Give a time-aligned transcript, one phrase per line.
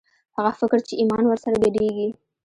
[0.37, 2.09] هغه فکر چې ایمان ور سره ګډېږي